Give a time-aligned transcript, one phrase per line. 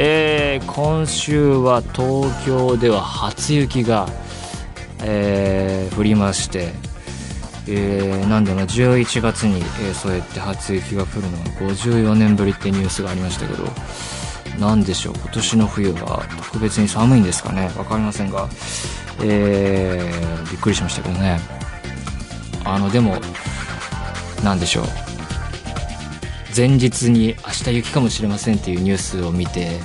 [0.00, 4.08] えー今週は東京では初雪が、
[5.02, 6.68] えー降りまして、
[7.66, 11.44] えーなんでも11月に、えそうやって初雪が降るのが
[11.74, 13.64] 54年ぶりってニュースがありましたけど
[14.60, 17.70] なんでしょう今年の冬は特別に寒いんですかね？
[17.76, 18.48] わかりませんが、
[19.22, 20.12] え
[20.50, 21.40] びっくりしましたけどね。
[22.64, 23.16] あのでも
[24.44, 24.84] なんでしょう。
[26.58, 29.78] 前日に明日雪かもしれませんっていうニュースを見て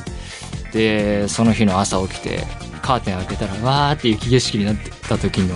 [0.72, 2.40] でその日の朝起きて
[2.82, 5.56] カーテン開けたらわーって雪景色になってた時の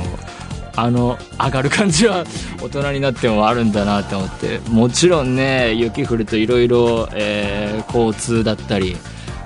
[0.75, 2.23] あの上がる感じは
[2.61, 7.09] 大人になってもあるんだなって思ってもちろんね雪降るといろいろ
[7.91, 8.95] 交通だったり、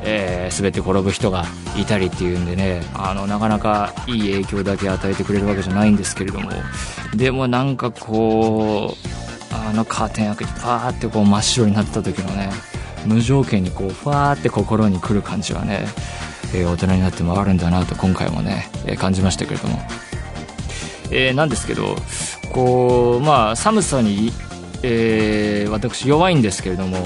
[0.02, 1.46] えー、滑って転ぶ人が
[1.78, 6.52] いたりっていうんでねあのなかなかいい影響だけ与えてくれるわけじゃないんですけれども
[7.16, 9.21] でもなんかこう
[9.72, 12.50] あのカーテン開けてパーってこう真っ白になってた時のね
[13.06, 15.86] 無条件にこうファーって心に来る感じはね、
[16.54, 19.80] えー大人になってもあるんだなと今回もね、えー感じましたけれども、
[21.10, 21.96] えーなんですけど
[22.52, 24.32] こうまあ寒さに、
[24.84, 26.98] えー私弱いんですけれども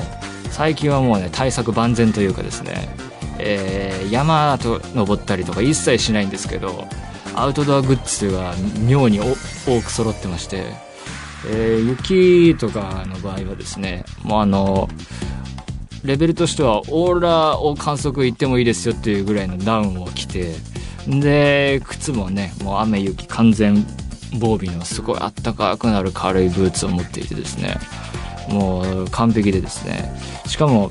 [0.50, 2.90] 最近はもうね対策万全というかですね、
[3.38, 6.88] えー山と登ったりとか一切しないんですけど
[7.36, 8.54] アウトドアグッズが
[8.88, 9.36] 妙に多
[9.82, 10.85] く揃ってまして
[11.48, 14.90] えー雪とかの場合はですねもうあの
[16.04, 20.54] レベルとしてはオーラを観測行ってもいいですよっていうぐらいのダウンを着て
[21.08, 23.86] で靴もねもう雨雪完全
[24.40, 27.78] 防備のすごいあったかくなる軽いブーツを持っていてですね
[28.50, 30.12] もう完璧でですね。
[30.46, 30.90] しかも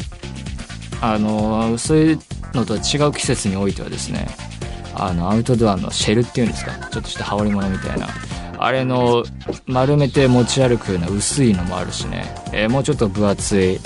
[1.00, 2.18] あのそういう
[2.54, 4.26] のとは違う季節においてはですね
[4.94, 8.08] あのアウトドアのシェルっていうんですかちょっとした羽織り物みたいな
[8.64, 9.24] あれの
[9.66, 13.80] 丸めて持ち歩くような薄いのもあるしね、えーもうちょっと分厚い、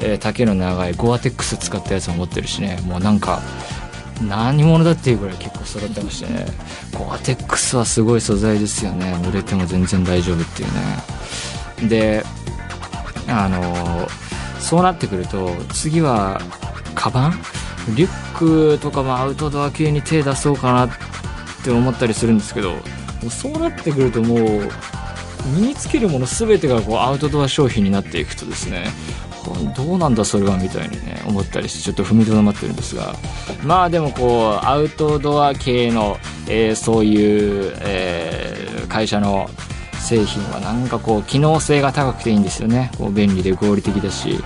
[0.00, 2.80] えー丈の長いゴアテックス使ったやつも持ってるしね。
[2.84, 3.40] もうなんか
[4.28, 6.46] 何者だっていうぐらい結構揃ってましてね。
[6.98, 9.14] ゴアテックスはすごい素材ですよね。
[9.22, 11.88] 濡れても全然大丈夫っていうね。
[11.88, 12.24] で
[13.28, 14.08] あのー
[14.60, 16.40] そうなってくると次は
[16.94, 17.32] カバン？
[17.94, 20.90] リュックとかもアウトドア系に手出そうかなっ
[21.62, 22.72] て思ったりするんですけど
[23.26, 24.70] うそうなってくるともう
[25.56, 28.86] 身につけるもの全てがこうアウトドア商品になっていくとですね
[29.76, 33.14] どうなんだそれはみたいにね思ったりしてちょっと踏みとどまってるんですが
[33.62, 36.16] まあでもこうアウトドア系の、
[36.48, 39.48] えーそういう、えー会社の
[39.98, 42.92] 製品はなんかこう機能性が高くていいんですよね。
[42.96, 44.38] こう便利で合理的だし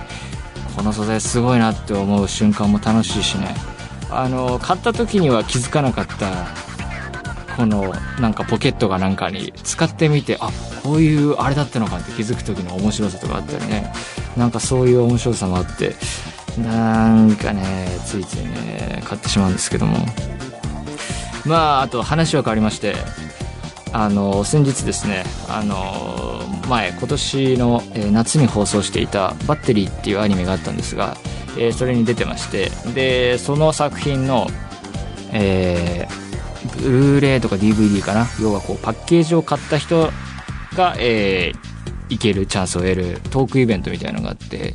[0.75, 3.53] この素材すごいなって思う瞬間も楽しいしね。
[4.09, 6.47] あの買った時には気づかなかった
[7.59, 10.49] このなんかポケットがなんかに使ってみてあ
[10.81, 13.91] こういうあれだったのかって気づく時の面白さとかあったりね。
[14.37, 15.93] なんかそういう面白さもあって
[16.57, 19.97] なんかねついついね買ってしまうんですけども。
[21.45, 22.95] まああと話は変わりまして
[23.91, 31.17] あの先日ですねあの前今年の、夏に放送していた「バッテリー」っていうアニメがあったんですが、
[31.57, 34.47] えーそれに出てましてでその作品の
[35.33, 36.28] えー
[36.81, 38.27] ルーレイとか DVD かな。
[38.41, 40.11] 要はこうパッケージを買った人
[40.75, 41.69] が、えー
[42.11, 44.73] 行けるチャンスを得るトークイベントみたいなのがあって。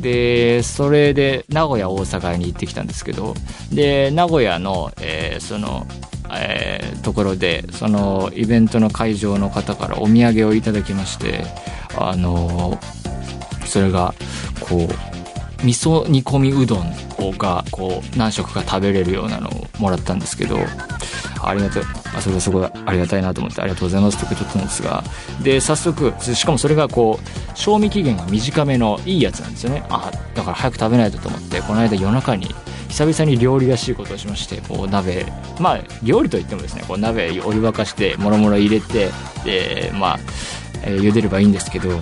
[0.00, 3.34] でそれで名古屋大阪に行ってきたんですけど。
[3.72, 5.86] で名古屋の、えーその、
[6.32, 11.44] えーところでそのイベントの会場の方からお土産をいただきまして。
[11.98, 12.78] あの
[13.64, 14.14] それが
[14.60, 16.92] こう味噌煮込みうどん
[17.38, 20.58] がこう何食か食べれるようなのをもらったんですけど。
[21.48, 21.82] ありがたい
[22.16, 24.16] あそれがすごいありがたいなと思ってありがとうございます。
[24.16, 25.04] って受け取ったんですが。
[25.42, 29.84] で早速しかもそれがこう賞味期限が短めのいいやつなんですよね。
[29.88, 32.54] あだから早く食べないとと思ってこの間夜中に
[32.88, 35.26] 久々に料理らしいことをしましてこう鍋。
[35.60, 39.10] まあ料理といってもですねこう鍋お湯沸かしてもろもろ入れて
[39.44, 40.18] でまあ、
[40.82, 42.00] えー茹でればいいんですけど。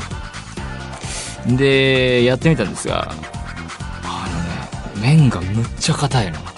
[1.47, 3.03] でやってみたんですが
[4.03, 4.27] あ
[4.95, 6.54] のね麺がむっちゃ硬いの。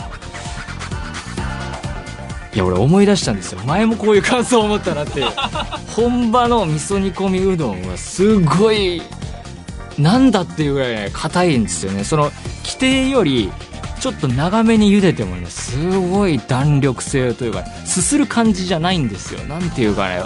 [2.57, 3.61] いや俺思い出したんですよ。
[3.67, 5.23] 前もこういう感想を思ったなって。
[5.95, 9.03] 本場の味噌煮込みうどんはすごい
[9.99, 12.03] なんだっていうぐらいね硬いんですよね。
[12.03, 12.33] その
[12.65, 13.53] 規定より
[14.01, 19.45] ちょっと長めに茹でてもねすごい弾力性というかすする感じじゃないんですよ。
[19.45, 20.23] なんていうかね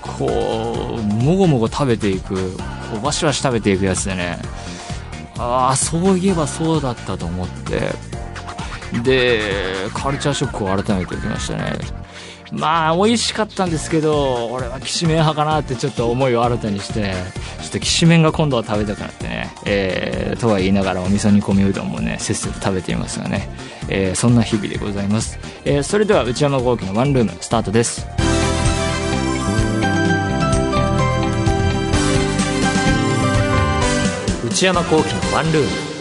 [0.00, 4.40] こうもごもご食べていくこうわしわし食べていくやつでね。
[5.38, 7.92] ああそういえばそうだったと思って
[9.04, 9.40] で
[9.94, 11.78] カルチャーショックを改めて受けましたね。
[12.52, 17.14] まあ美味しかったんですけど俺はきしめん派かなってちょっと思いを新たにして
[17.62, 23.48] ちょっときしめんが今度は食べたくなってね、えー、とは言いながらお味噌煮込みうどんもねせっせと食べていますがね、
[23.88, 28.06] えー、そんな日々でございます、えー、それでは内山豪輝のワンルームスタートです。
[34.44, 35.91] 内山幸輝のワンルーム。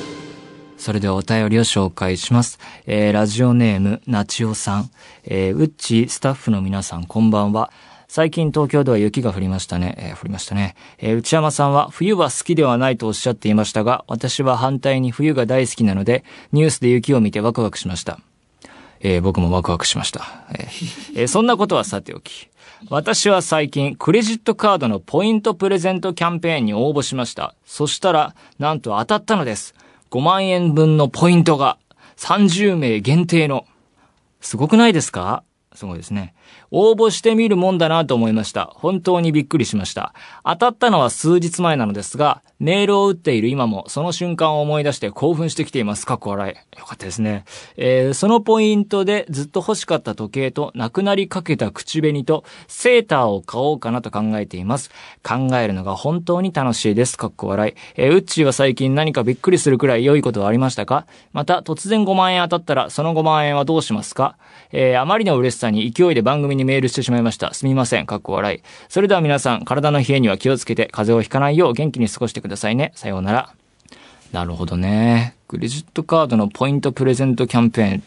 [0.82, 2.58] それではお便りを紹介します。
[2.88, 4.90] えー、ラジオネーム、なちおさん。
[5.24, 7.72] えー、うっちスタッフの皆さん、こんばんは。
[8.08, 9.94] 最近東京では雪が降りましたね。
[10.00, 10.76] えー、降りましたね。
[10.98, 18.20] えー、内山さんは冬は好きではないとおっしゃっていましたが、私は反対に冬が大好きなので、ニュースで雪を見てワクワクしました。
[19.02, 20.26] えー、僕もワクワクしました。
[20.52, 22.50] えー、 そんなことはさておき。
[22.90, 27.54] 私は最近、クレジットカードのポイントプレゼントキャンペーンに応募しました。
[27.68, 29.76] そしたら、なんと当たったのです。
[30.12, 31.78] 5万円分のポイントが
[32.18, 33.66] 30名限定の。
[34.42, 35.44] すごくないですか？
[35.74, 36.36] すごいですね。
[36.72, 38.72] 応募してみるもんだなと思いました。
[38.76, 40.14] 本当にびっくりしました。
[40.44, 46.06] 当たったのは数日前なのですが、メールを打っている今もその瞬間を思い出して興奮してきています。
[46.06, 46.80] かっこ笑い。
[46.80, 47.44] よかったですね。
[47.76, 54.92] えー、そのポイントでずっと欲しかった時計となくなりかけた口紅とセーターを買おうかなと考えています。
[55.24, 57.18] 考えるのが本当に楽しいです。
[57.18, 57.74] かっこ笑い。
[57.96, 61.08] えー、ウッチーは最近何かびっくりするくらい良いことはありましたか？
[61.34, 64.38] また突然5万円当たったらその5万円はどうしますか？
[64.72, 67.54] えー、あまりの嬉しさに勢いで番組にメールしてしまいました。
[67.54, 68.06] すみません。
[68.06, 68.62] かっこ笑い。
[68.90, 72.92] それでは皆さん、体の冷えには気をつけて風邪をひかないよう元気に過ごしてくださいね。
[72.96, 73.54] さようなら。
[74.32, 75.36] なるほどね。
[75.48, 78.04] クレジットカードのポイントプレゼントキャンペーン。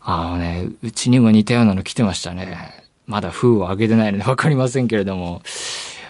[0.00, 2.84] あのね、うちにも似たようなの来てましたね。
[3.06, 5.42] まだ封を上げてないので わかりませんけれども、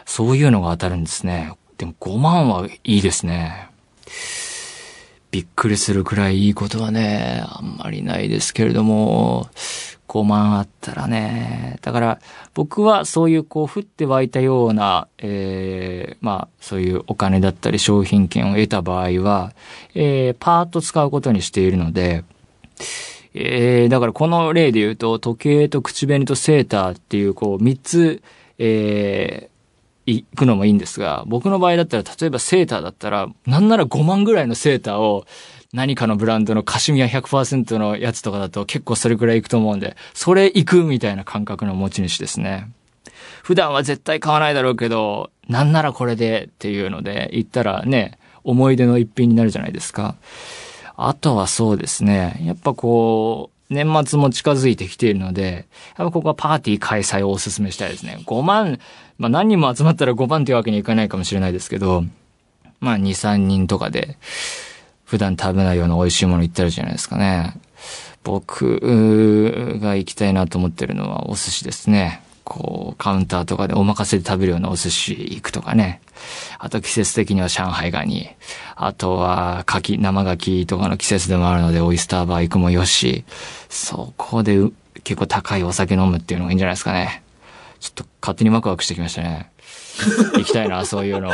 [0.05, 1.53] そういうのが当たるんですね。
[1.79, 3.69] でも5万はいいですね。
[5.31, 9.49] びっくりするくらいいいことはね、あんまりないですけれども、
[10.17, 11.79] 5万あったらね。
[11.83, 12.21] だから、
[12.55, 19.53] 僕はそういうこう、降って湧いたような、えー、まあ、そういうお金だったり商品券を得た場合は、
[19.95, 22.25] えー、パーッと使うことにしているので、
[23.35, 28.23] えー、だからこの例で言うと、時計と口紅とセーターっていう、こう、3つ、
[28.59, 35.27] えー、行くのもいいんですが、僕の場合だったら、例えばセーターだったら、なんなら5万ぐらいのセーターを、
[35.76, 42.70] 何かのブランドのカシミヤ100%のやつとかだと結構それくらいいくと思うんで、それ行くみたいな感覚の持ち主ですね。
[43.43, 50.17] 普段は絶対買わないだろうけど、なんならこれでっていうので、行ったらね、思い出の一品になるじゃないですか。
[50.96, 52.40] あとはそうですね。
[52.43, 55.67] やっぱこう、年末も近づいてきているので、
[55.99, 58.19] やっぱここはパーティー開催をお勧めしたいですね。
[58.25, 58.78] 5万、
[59.19, 62.05] まあ何人も集まったら5万っていうわけにいかないかもしれないですけど、
[62.81, 64.17] まあ2、3人とかで、
[65.06, 67.55] 普段食べないような美味しいもの言ってるじゃないですかね。
[68.25, 72.23] 僕が行きたいなと思ってるのはお寿司ですね。
[72.43, 76.00] こう、カウンターとかでお任せで食べるようなお寿司行くとかね。
[76.58, 78.29] あと季節的には上海ガニ。
[78.75, 83.25] あとは牡蠣、生牡蠣とかの季節でもあるのでオイスターバー行くもよし。
[83.69, 84.59] そこで
[85.04, 87.23] 結構高いお酒飲むっていうのがいいんじゃないですかね。
[87.78, 89.50] ちょっと勝手にワクワクしてきましたね。
[90.35, 91.31] 行きたいな、そういうの。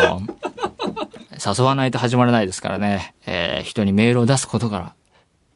[1.45, 3.15] 誘わないと始まらないですからね。
[3.27, 4.95] えー、人にメールを出すことから、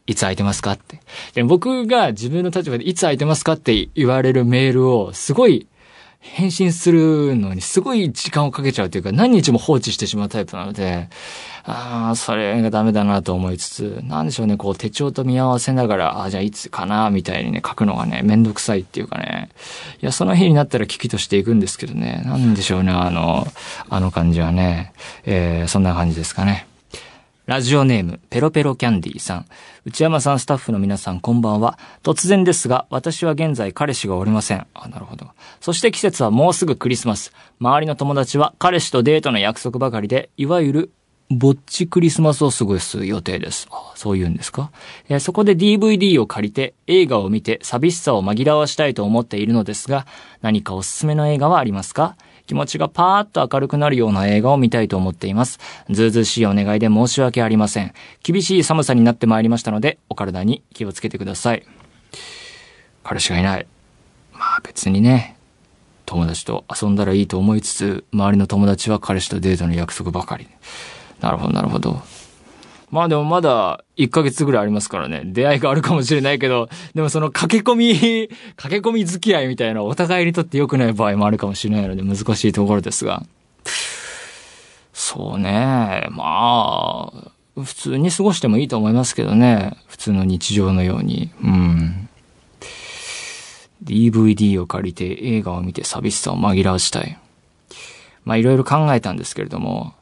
[0.06, 1.00] いつ空いてますかって。
[1.34, 5.66] で僕が自分の立場でいつ空いてますかって言われるメールを、すごい
[6.32, 11.08] 返信するのにすごい時間をかけちゃうというか、何日も放置してしまうタイプなので、
[11.64, 19.48] ああ、それがダメだなと思いつつ、なんでしょうね、こう手帳と見合わせながら、ああ、じゃあいつかな、みたいにね、書くのがね、めんどくさいっていうかね、
[20.00, 23.46] いや、その日になったら危機としていくんですけどね、なんでしょうね、あの、
[23.88, 24.92] あの感じはね、
[25.24, 26.66] えー、そんな感じですかね。
[27.46, 29.46] ラジオネーム、ペロペロキャンディーさん。
[29.84, 31.78] 内山さん、スタッフの皆さん、こんばんは。
[32.02, 34.66] 突然ですが、私は現在彼氏がおりません。
[34.74, 35.28] あ、なるほど。
[35.60, 37.32] そして季節はもうすぐクリスマス。
[37.60, 40.90] 周りの友達は彼氏とデートの約束ばかりで、いわゆる、
[41.30, 43.68] ぼっちクリスマスを過ごす予定です。
[43.70, 44.72] あそういうんですか、
[45.08, 50.04] え、そこで DVD を借りて映画を見て寂しさを紛らわしたいと思っているのですが、
[50.42, 52.16] 何かおすすめの映画はありますか？
[52.46, 55.58] 気持ちがパーッと明るくなるような映画を見たいと思っています。
[55.90, 57.92] ずうずうしいお願いで申し訳ありません。
[58.22, 61.66] 厳しい寒さになってまいりましたので、お体に気をつけてください。
[63.02, 63.66] 彼氏がいない。
[64.32, 65.36] まあ別にね、
[66.06, 70.46] 友達と遊んだらいいと思いつつ、周りの友達は彼氏とデートの約束ばかり。
[71.20, 72.00] なるほど、なるほど。
[72.90, 75.22] まあでもまだ1ヶ月ぐらいありますからね。
[75.24, 83.24] 出会いがあるかもしれないけど、でもその駆け込み、 駆け込み付き合いみたいなお互いにとって良くない場合もあるかもしれないので難しいところですが。
[84.92, 86.06] そうね。
[86.10, 87.12] まあ、
[87.60, 89.76] 普通に過ごしてもいいと思いますけどね。
[89.86, 91.30] 普通の日常のように。
[91.42, 92.08] うん。
[93.84, 97.18] DVD を借りて映画を見て寂しさを紛らわしたい。
[98.24, 99.94] まあいろいろ考えたんですけれども、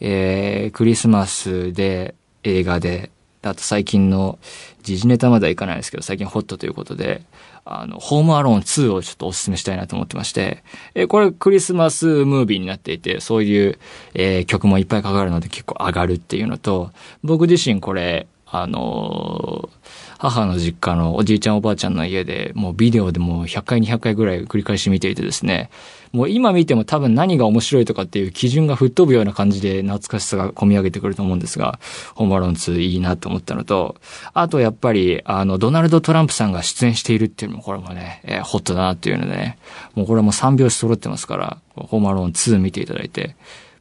[0.00, 3.10] えー、クリスマスで映画で、
[3.42, 4.38] あと最近の
[4.82, 7.22] 時事ネタまではいかないですけど、最近ホットということで、
[7.64, 10.62] あの、ホームアローン2をちょっとお勧めしたいなと思ってまして、
[10.94, 13.78] え、これクリスマスムービーになっていて、そういう、
[14.14, 16.90] えー、曲もいっぱいかかるので結構上がるっていうのと、
[17.22, 19.70] 僕自身これ、あの
[20.18, 25.70] 母の実家のおじいちゃんおばあちゃんの家で、もうビデオでもう100回200回ぐらい繰り返し見ていてですね、
[26.12, 31.80] もう今見ても多分何が面白いとかっていう基準が吹っ飛ぶような感じで懐かしさが込み上げてくると思うんですが、
[32.14, 33.96] ホームアローン2いいなと思ったのと、
[34.34, 39.58] あとやっぱり、あの、ドナルド・トランプさんが出演しているっていうのもこれもね、えー、ホットだなっていうのでね、
[39.94, 43.34] もうこれも3拍子揃ってますから、ホームアローン2見ていただいて、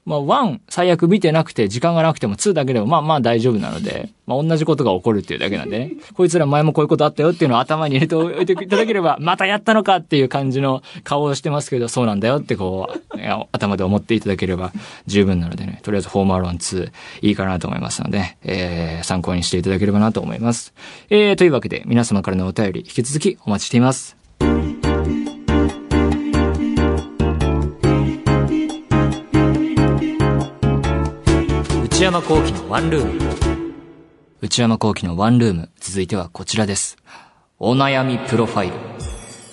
[0.05, 13.17] まあ、1最悪見てなくて、時間がなくても2だけでもまあまあ大丈夫なので、まあ同じことが起こるっていうだけなんでね、こいつら前もこういうことあったよっていうのを頭に入れておいていただければ、 またやったのかっていう感じの顔をしてますけど、そうなんだよってこう、
[13.51, 14.71] 頭で思っていただければ
[15.05, 16.91] 十分なのでね、とりあえずフォーマルワン2
[17.21, 20.73] いいかなと思いますので、えー、参考にしていただければなと思います。
[21.09, 24.20] えー、というわけで皆様からのお便り引き続きお待ちしています。
[32.11, 33.73] 山幸喜のワンルーム。
[34.41, 35.69] 内山幸喜のワンルーム。
[35.79, 36.97] 続いてはこちらです。
[37.57, 38.73] お悩みプロファイル。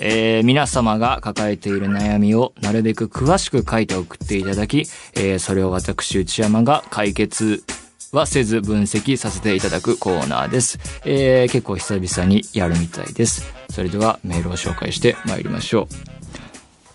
[0.01, 4.79] えー、皆様が抱えている悩みをなるべく詳しく書いて送っていただき、
[5.15, 7.63] えー、それを私内山が解決
[8.11, 10.81] はせず分析させていただくコーナーです。
[11.05, 13.45] えー、結構久々にやるみたいです。
[13.71, 15.83] それではメールを紹介して参りましょ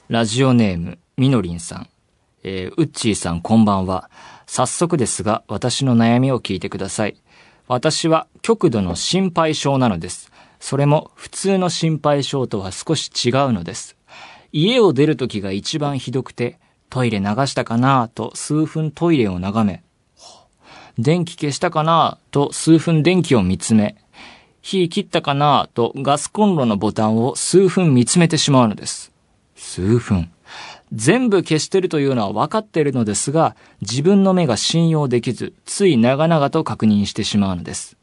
[0.09, 0.11] う。
[0.11, 1.87] ラジオネーム、みのりんさん。
[2.43, 4.09] えー、うっちーさんこんばんは。
[4.55, 7.15] 早速ですが、私の悩みを聞いてください。
[7.67, 10.31] 私は極度の心配性なのです。
[10.59, 13.97] それも普通の心配性とは少し違うのです。
[14.51, 16.59] 家を出るときが一番ひどくて、
[16.91, 19.81] トイレ流したかなと数分トイレを眺め、
[20.99, 23.95] 電気消したかなと数分電気を見つめ、
[24.61, 29.11] 火切ったかなとガスコンロのボタンを数分見つめてしまうのです。
[29.55, 30.32] 数分。
[30.93, 37.97] 全部消してるというのは分かっているのですが、自分の目が信用できず、つい長々と確認してしまうのです。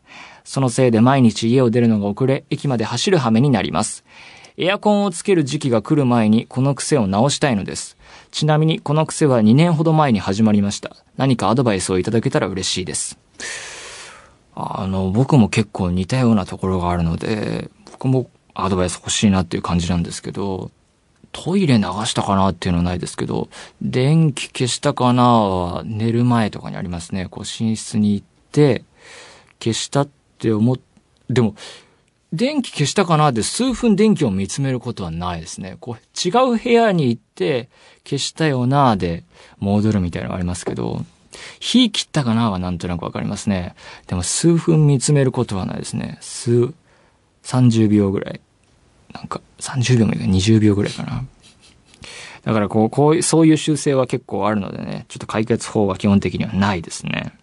[0.45, 4.05] そのせいで毎日家を出るのが遅れ、駅まで走る羽目になります。
[4.57, 7.97] エアコンをつける時期が来る前にこの癖を直したいのです。
[8.33, 10.97] ちなみにこの癖は2年ほど前に始まりました。
[11.17, 13.19] 何かアドバイスをいただけたら嬉しいです。
[14.57, 20.71] あの、僕も結構似たようなところがあるので、僕もアドバイス欲しいなっていう感じなんですけど、
[21.33, 23.49] トイレ流したかなっていうのはないですけど、
[23.81, 27.27] 電気消したかなは寝る前とかにありますね。
[27.31, 28.85] こう寝室に行って、
[29.63, 30.09] 消したっ
[30.39, 30.79] て思っ、
[31.29, 31.55] でも、
[32.33, 35.77] 電気消したかなで数分電気を見つめることはないですね。
[35.81, 37.69] こう違う部屋に行って
[38.05, 39.25] 消したよなで
[39.59, 41.05] 戻るみたいなのがありますけど、
[41.59, 43.75] 火切ったかなはなんとなくわかりますね。
[44.07, 46.19] でも数分見つめることはないですね。
[46.21, 46.73] 数、
[47.43, 48.41] 30秒ぐらい。
[49.12, 51.25] なんか30秒もいか20秒ぐらいかな。
[52.43, 57.35] だからこう、こう、そういう修正は結構あるのでね、ちょっと解決法は基本的にはないですね。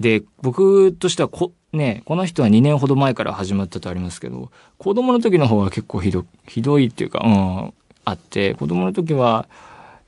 [0.00, 7.74] で、僕としてはこ、ね、この人は2年ほど前から始まったとありますけど、子供の時の方が結構ひど、ひどいっていうか、うん、
[8.06, 9.46] あって、子供の時は、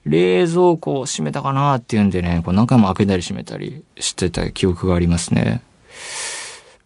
[0.05, 5.62] 冷蔵庫を閉めたかなっていうんでね、こう何回も開けたり閉めたりしてた記憶がありますね。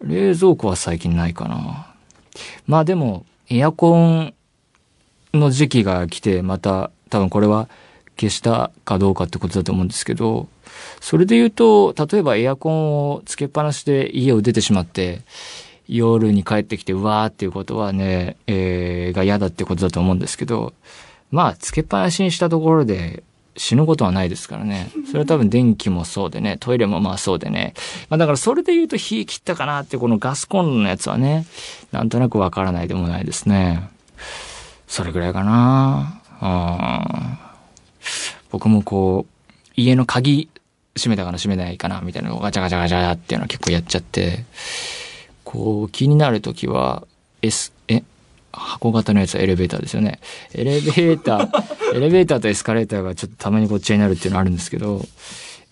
[0.02, 1.86] 冷蔵庫は最近ないかな。
[2.66, 4.34] まあでも、エアコン
[5.32, 7.68] の時期が来て、また多分これは
[8.16, 10.48] 消したかどうかってことだと思うんですけど、
[11.00, 15.22] それで言うと、例えばエアコンをつけっぱなしで家を出てしまって、
[15.88, 20.72] 夜に帰ってきてうわーっていうことはね、えー、が嫌だってことだと思うんですけど、
[21.30, 23.22] まあ、つけっぱなしにしたところで
[23.56, 24.90] 死ぬことはないですからね。
[25.06, 27.74] それは多分電気もそうでね、トイレもまあそうでね。
[28.08, 31.46] まあだからそれで言うと火切ったかなってこのガスコンロのやつはね、
[31.92, 33.88] なんとなくわからないでもないですね。
[34.88, 36.20] それぐらいかな。
[38.50, 39.32] 僕もこう、
[39.76, 40.48] 家の鍵
[40.94, 44.44] 閉めたかな閉めないかなみたいなのをガチャガチャガチャっていうのは結構やっちゃって、
[45.42, 47.06] こう気になるときは、
[47.42, 48.02] S、え、
[48.56, 50.20] 箱型のやつはエレベーターですよね。
[50.54, 55.04] エレベーター、 エレベーターとエスカレーターがちょっとたまにこっちになるっていうのあるんですけど、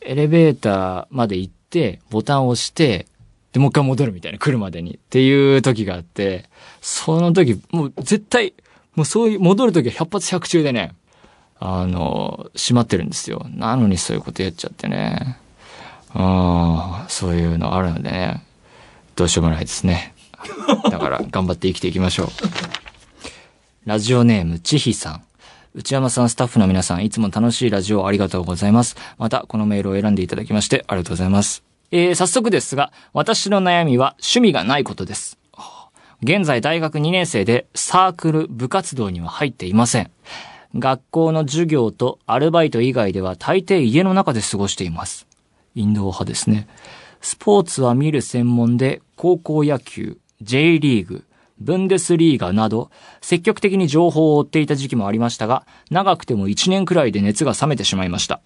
[0.00, 3.06] エレベーターまで行って、ボタンを押して、
[3.52, 4.94] で、もう一回戻るみたいな、来るまでに。
[4.94, 6.48] っていう時があって、
[6.80, 8.54] その時、もう絶対、
[8.94, 10.94] もうそういう、戻る時は百発百中でね、
[11.60, 13.46] あの、閉まってるんですよ。
[13.54, 15.38] なのにそういうことやっちゃってね。
[16.14, 18.42] うん、そういうのあるのでね、
[19.16, 20.11] どうしようもないですね。
[20.90, 22.28] だから、頑張って生きていきましょう。
[23.84, 25.24] ラジオネーム、ちひさん。
[25.74, 28.96] 内山さん、スタッフの皆さん、いつも楽しいラジオありがとうございます。
[29.18, 31.64] また、このメールを選んでいただきまして、ありがとうございます。
[31.90, 35.38] えー、早速ですが、私の悩みは趣味がないことです。
[36.22, 40.10] 現在大学2年生でサークル、部活動には入っていません。
[40.78, 45.26] 学校の授業とアルバイト以外では大抵家の中で過ごしています。
[45.74, 46.68] インド派ですね。
[47.20, 51.24] スポーツは見る専門で高校野球、J リーグ、
[51.58, 58.40] ブンデスリーガなど積極的に情報を追っていた時期もありましたが、長くても1年くらいで熱が冷めてしまいました。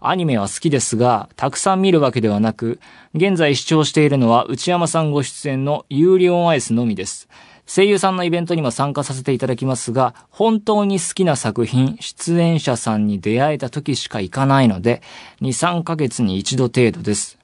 [0.00, 2.80] アニメは好きですが、たくさん見るわけではなく、
[3.14, 7.28] 現在視聴しているのは内山さんご出演の有料オンアイスのみです。
[7.66, 15.02] 声優さんのイベントにも参加させていただきますが、本当に好きな作品、出演者さんに出会えた時しか行かないので、
[15.42, 17.37] 2、3ヶ月に一度程度です。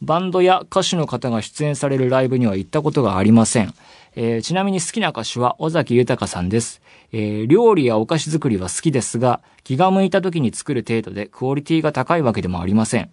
[0.00, 3.74] バンドや歌手の方が出演されるライブには行ったことがありません。
[4.14, 6.80] えーちなみに好きな歌手は尾崎豊さんです。
[7.12, 13.10] えー料理やお菓子作りは好きですが、気が向いた時に作る程度でクオリティが高いわけでもありません。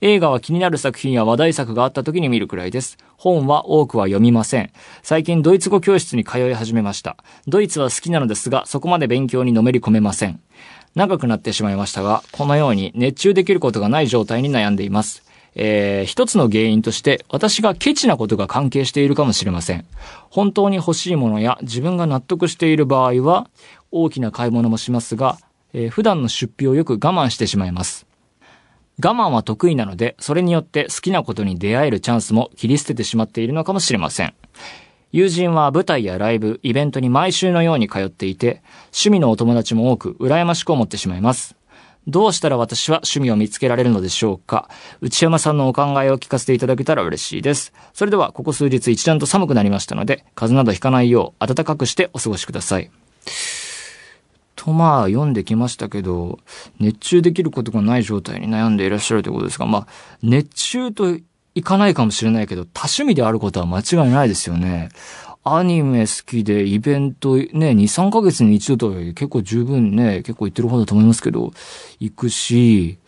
[0.00, 2.98] 映画は気になる作品や話題作があった時に見るくらいです。
[3.16, 4.70] 本は多くは読みません。
[5.02, 7.16] 最近ドイツ語教室に通い始めました。
[7.46, 10.40] ドイツは好きなのですが、そこまで勉強にのめり込めません。
[10.94, 15.27] 長くなってしまいましたが、このように熱中できることがない状態に悩んでいます。
[15.54, 19.86] えー一つの原因として、私がケチなことが関係しているかもしれません。
[20.30, 23.48] 本当に欲しいものや自分が納得している場合は、
[23.90, 25.38] 大きな買い物もしますが、
[25.72, 28.06] えー普段の出費をよく我慢してしまいます。
[29.00, 34.34] 我慢は得意なので、それによって好きなことに出会えるチャンスも切り捨ててしまっているのかもしれません。
[35.12, 41.57] 友人は舞台やライブ、イベントに毎週のように通っていて、趣味のお友達も多く羨ましく思ってしまいます。
[42.08, 44.70] どうしたら私は趣味を見つけられるのでしょうか？
[45.02, 47.74] 内山さんのお考えを聞かせていただけたら嬉しいです。
[47.92, 52.90] それでは、ここ数日一段と寒くなりましたので、風邪などひかないよう暖かくしてお過ごしください。
[54.56, 56.38] とまあ読んできましたけど、
[56.80, 59.86] 熱中できることがない状態に悩んでいらっしゃるということですが、まあ、
[60.22, 61.14] 熱中と
[61.54, 64.88] いかないかもしれないけど、多趣味であることは間違いないですよね。
[65.56, 71.52] アニメ好きでイベントね、2、3ヶ月に一度とは結構十分ね、結構行ってる方だと思いますけど、
[72.00, 72.98] 行くし、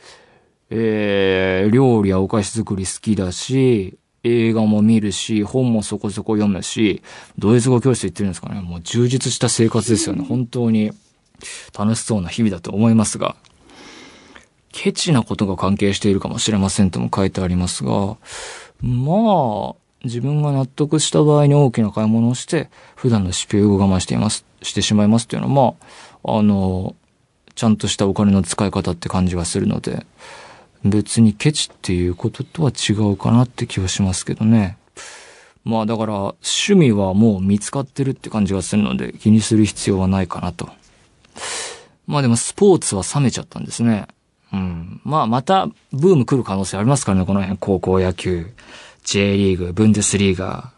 [0.70, 7.02] えー、料理やお菓子作り好きだし、映画も見るし、本もそこそこ読むし、
[7.38, 8.60] ドイツ語教室行ってるんですかね。
[8.60, 10.24] もう充実した生活ですよね。
[10.26, 10.92] 本当に
[11.76, 13.36] 楽しそうな日々だと思いますが、
[14.72, 18.16] ケチなことが関係しているかもしれませんとも書いてありますが、
[18.80, 25.74] まあ、自分が納得した場合に大きな買い物をして、普段の出費を我慢しています、してしまいますっていうのは、
[26.22, 26.94] まあ、あの、
[27.54, 30.06] ちゃんとしたお金の使い方って感じがするので、
[30.84, 34.78] 別にケチっていうこととは違うかなって気はしますけどね。
[35.64, 40.70] まあだから、趣味はもう見つかってるって感じがするので、気にする必要はないかなと。
[42.06, 44.08] まあでもスポーツは冷めちゃったんですね。
[44.52, 45.00] うん。
[45.04, 47.58] まあまたブーム来る可能性ありますからね、この辺。
[47.58, 48.50] 高校野球、
[49.10, 50.70] J リーグ、ブンデスリーガ。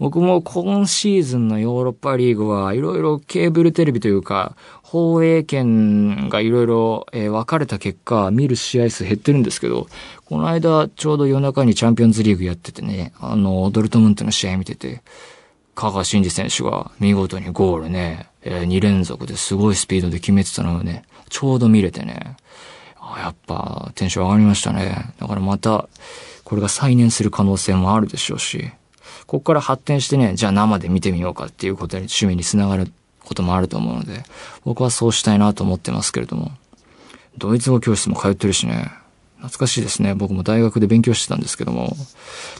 [0.00, 9.86] 僕も今シーズンのヨーロッパリーグはいろいろケーブルテレビというか、放映権がいろいろ分かれた結果、見る試合数減ってるんですけど、
[10.24, 15.02] この間ちょうど夜中にチャンピオンズリーグやっててね、あの、ドルトムントの試合見てて、
[15.76, 22.38] 香川真司選手が見事にゴールね、え2連続ですごいスピードで決めてたのをね、ちょうど見れてね、
[22.96, 25.14] あやっぱテンション上がりましたね。
[25.20, 25.88] だからまた、
[26.46, 28.70] これが再燃する可能性もあるでしょうし、
[29.26, 32.92] ここから発展してね、じゃあ生で見てみようかっていうことで趣味につながる
[33.24, 34.22] こともあると思うので、
[34.64, 36.52] 僕はそうしたいなと思ってますけれども、
[37.36, 38.92] ドイツ語教室も通ってるしね、
[39.38, 40.14] 懐かしいですね。
[40.14, 41.96] 僕も大学で勉強してたんですけども、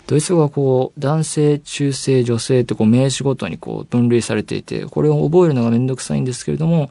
[0.09, 6.91] ドイツ語はこう、男性、中性、女性ってこう名詞ごとにこう分類されていて、これを覚えるのがめんどくさいんですけれども、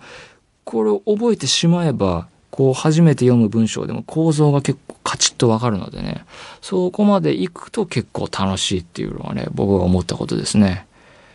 [0.64, 6.24] これを覚えてしまえば、こう初めて読む文章でも構造が結構カチッとわかるのでね、
[6.62, 10.88] そこまで行くと結構楽しいっていうのはね、僕が思ったことですね。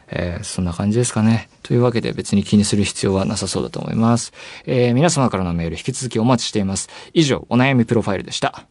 [0.09, 1.50] えーそんな感じですかね。
[1.62, 4.33] というわけで別に気にする必要はなさそうだと思います。
[4.64, 6.88] えー皆様からのメール引き続きお待ちしています。
[7.12, 8.64] 以上、お悩みプロファイルでした。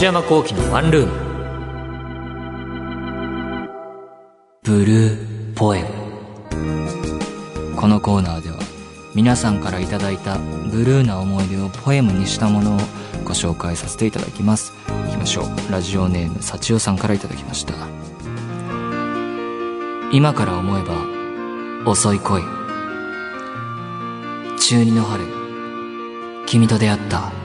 [0.00, 1.12] 内山幸喜のワンルーム。
[4.62, 5.88] ブルーポエム。
[7.76, 8.56] このコーナーでは
[9.14, 10.38] 皆さんからいただいた
[10.72, 12.78] ブルーな思い出をポエムにしたものを
[13.24, 14.72] ご紹介させていただきます。
[15.06, 15.44] いきましょう。
[15.70, 17.74] ラジオネーム幸代さんからいただきました。
[20.12, 20.94] 今から思えば
[21.84, 22.40] 遅い恋。
[24.58, 25.26] 中二の春。
[26.46, 27.39] 君と出会った。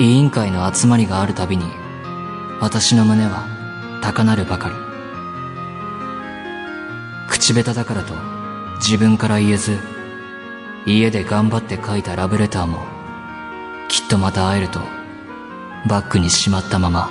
[0.00, 1.64] 委員会の集まりがあるたびに
[2.60, 3.48] 私の胸は
[4.00, 4.74] 高鳴るばかり。
[7.28, 8.14] 口下手だからと
[8.76, 9.76] 自分から言えず
[10.86, 12.78] 家で頑張って書いたラブレターも
[13.88, 14.80] きっとまた会えると
[15.88, 17.10] バッグにしまったまま。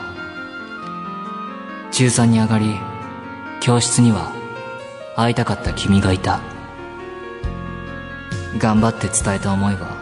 [1.91, 2.79] 中3に上がり
[3.59, 4.31] 教室には
[5.15, 6.39] 会いたかった君がいた。
[8.57, 9.97] 頑張って伝えた思いは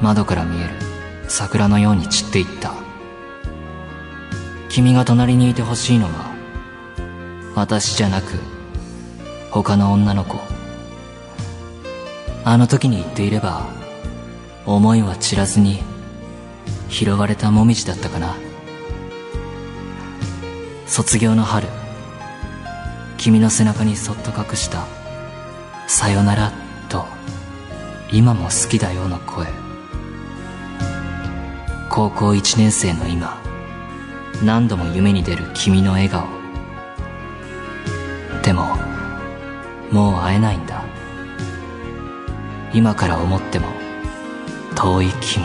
[0.00, 0.91] 窓から見える。
[1.32, 2.74] 桜のように散っていった。
[4.68, 6.30] 君が隣にいてほしいのは
[7.54, 8.38] 私じゃなく
[9.50, 10.38] 他の女の子。
[12.44, 13.66] あの時に言っていれば
[14.66, 15.82] 思いは散らずに
[16.90, 18.36] 拾われたもみじだったかな。
[20.86, 21.66] 卒業の春
[23.16, 24.84] 君の背中にそっと隠した
[25.88, 26.52] 「さよなら」
[26.90, 27.06] と
[28.12, 29.61] 「今も好きだよ」の声。
[31.94, 33.38] 高校1年生の今
[34.42, 36.26] 何度も夢に出る君の笑顔
[38.42, 38.78] でも
[39.90, 40.82] もう会えないんだ
[42.72, 43.66] 今から思っても
[44.74, 45.44] 遠い君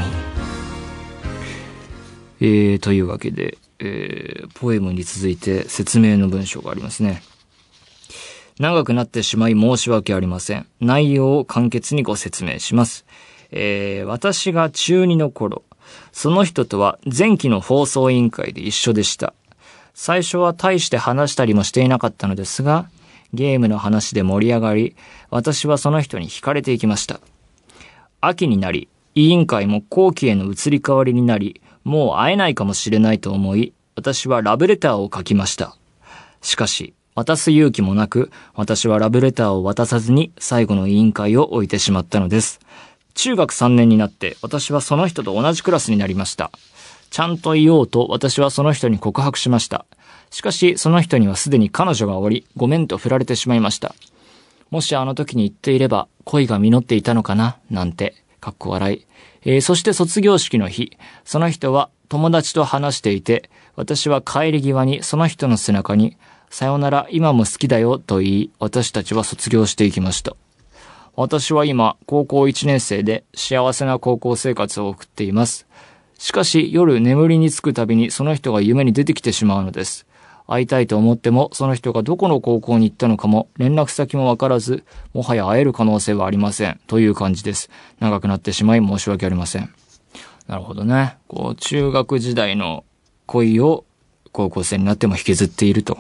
[2.40, 7.24] えー、というわけで、えー、ポエムに続いて説明の文章がありますね。
[8.58, 10.66] 長くなってしまい申し訳ありません。
[10.80, 13.06] 内容を簡潔にご説明します。
[13.52, 15.64] えー、私が中2の頃、
[16.12, 19.34] その人とは前期の放送委員会で一緒でした。
[19.94, 22.90] 最初は大して話したりもしていなかったのですが、
[23.34, 24.96] ゲームの話で盛り上がり、
[25.30, 27.20] 私はその人に惹かれていきました。
[28.22, 35.76] 秋になり、委員会も後期への移り変わりになり、もう会えないかもしれないと思い、私はラブレターを書きました。
[36.42, 42.60] しかし、渡す勇気もなく、私はラブレターを渡さずに最後の委員会を置いてしまったのです。
[43.18, 46.52] 中学3年になって私はその人と同じクラスになりました。
[47.10, 49.86] ちゃんと言おうと私はその人に告白しました。
[50.30, 53.96] しかしその人にはすでに彼女がおり、ごめんと振られてしまいました。
[54.70, 57.58] もしあの時に言っていれば恋が実っていたのかな？
[57.72, 59.06] なんて、かっこ笑い。
[59.46, 66.18] えー、そして卒業式の日、その人は友達と話していて、私は帰り際にその人の背中に、
[66.52, 70.36] さよなら今も好きだよと言い、私たちは卒業していきました。
[71.20, 75.66] 私は今、高校1年生で幸せな高校生活を送っています。
[76.20, 80.06] しかし夜眠りにつくたびにその人が夢に出てきてしまうのです。
[80.46, 84.84] 会いたいと思っても、その人がどこの高校に行ったのかも、連絡先もわからず、
[85.16, 86.80] もはや会える可能性はありません。
[86.86, 87.72] という感じです。
[88.00, 89.74] 長くなってしまい申し訳ありません。
[90.46, 91.18] なるほどね。
[91.28, 92.86] こう、中学時代の
[93.26, 93.86] 恋を
[94.32, 95.98] 高校生になっても引きずっていると。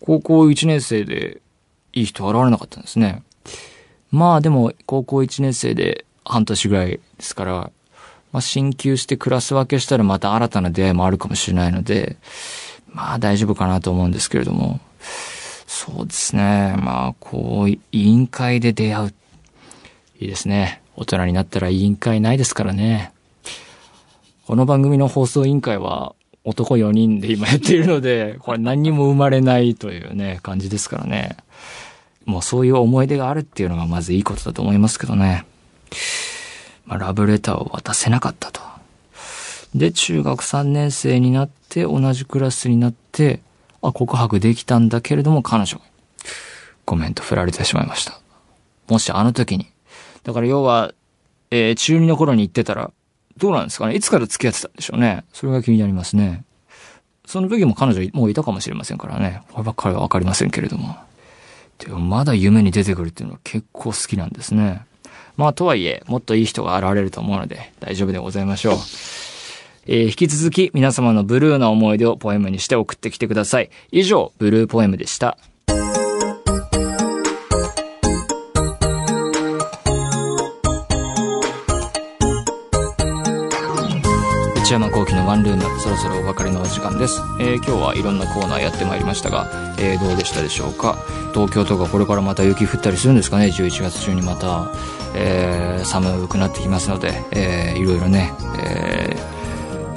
[0.00, 1.40] 高校1年生で
[1.92, 3.22] いい人現れなかったんですね。
[4.12, 7.70] まあでも、高校1年生で半年ぐらいですから、
[8.30, 12.16] まあ進級してクラス分けしたらまた新たな出会いもあるかもしれないので、
[12.92, 14.80] まあ大丈夫かなと思うんですけれども、
[15.66, 16.76] そうですね。
[16.78, 19.14] まあ、こう、委員会で出会う。
[20.20, 20.82] いいですね。
[20.96, 23.12] 大人になったら委員会ないですからね。
[24.46, 31.38] この番組の放送委員会は男4人で今やっているので、これ何にも生まれないというね、感じですからね。
[32.24, 35.46] もうそういう思い出があるっていうのがまずいいことだと思いますけどね。
[36.84, 38.60] まあ、ラブレターを渡せなかったと。
[39.74, 43.40] で、中学3年生になって同じクラスになって、
[43.82, 45.84] あ、告白できたんだけれども彼女が
[46.84, 48.20] ごめんと振られてしまいました。
[48.88, 49.66] もしあの時に。
[50.24, 50.92] だから要は、
[51.50, 52.90] えー、中2の頃に行ってたら、
[53.38, 53.94] どうなんですかね？
[53.94, 55.24] いつから付き合ってたんでしょうね？
[55.32, 56.44] それが気になりますね。
[57.26, 59.42] その時も彼女もういたかもしれませんからね。
[59.52, 60.96] こればっかりはわかりませんけれども。
[61.84, 64.82] でもまだ夢に出てくるっていうのは結構好きなんですね。
[65.36, 68.76] まあとはいえ、もっといい人が現れると思うので大丈夫でございましょう。
[69.86, 73.70] えー、引き続き皆様のブルーな思い出をポエムにして送ってきてください。
[73.90, 75.36] 以上、ブルーポエムでした。
[84.62, 87.20] 内山幸喜のワンルーム、そろそろお別れのお時間です。
[87.40, 90.96] えー、今日はいろんなコーナーやってまいりましたが、えー、どうでしたでしょうか？
[91.34, 94.70] 東京とかこれからまた雪降ったりするんですかね ?11 月中にまた、
[95.16, 98.32] えー、寒くなってきますので、えー、いろいろね、
[98.64, 98.71] え、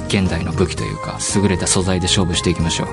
[0.08, 2.88] 現代の武器というか、優れた素材で勝負していきましょう。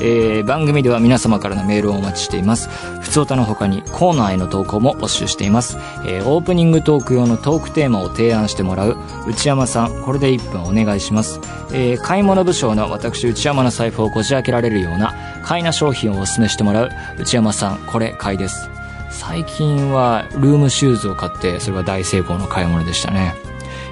[0.00, 2.68] えー、番組では皆様からのメールをお待ちしています。
[3.00, 5.76] ふつおたの他にコーナーへの投稿も募集しています。
[6.06, 8.96] えー、オープニングトーク用のトークテーマを提案してもらう
[9.28, 11.40] 内山さん、これで1分お願いします。
[11.72, 18.70] えー、買い物部将の私内山の財布をこじ開けられるような買いな商品をお勧めしてもらう内山さん、これ買いです。
[19.10, 23.34] 最近はルームシューズを買って、それは大成功の買い物でしたね。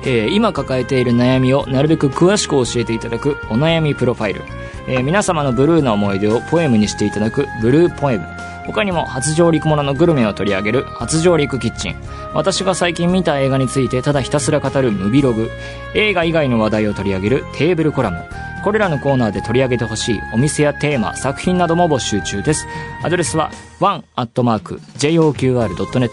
[0.05, 4.43] えー今抱えている悩みをなるべく詳しく教えていただくお悩みプロファイル。
[4.89, 8.27] えー皆様のブルーな思い出をポエムにしていただくブルーポエム。
[8.67, 11.97] 他にも初上陸もののグルメを取り上げる初上陸キッチン。
[12.35, 15.51] 私が最近見た映画についてただひたすら語るムビログ。
[15.95, 18.19] 映画以外の話題を取り上げるテーブルコラム。
[18.63, 22.67] これらのコーナーで取り上げてほしいお店やテーマ、作品なども募集中です。
[23.03, 26.11] アドレスは one.joqr.net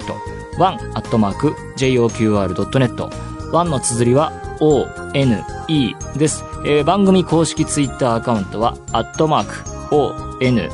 [1.98, 6.44] one.joqr.net ワンの綴りは ONE です。
[6.66, 9.46] えー番組公式ツイッターアカウントは、アットマー
[9.90, 10.70] ク ONE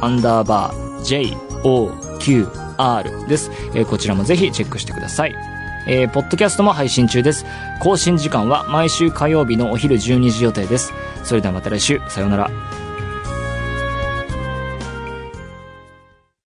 [0.00, 1.32] アンダーバー
[2.22, 3.50] JOQR です。
[3.74, 5.34] えーこちらもぜひチェックしてください。
[5.86, 7.44] えーポッドキャストも配信中です。
[7.80, 10.92] 更新時間は毎週火曜日のお昼12時予定です。
[11.24, 12.50] それではまた来週、さようなら。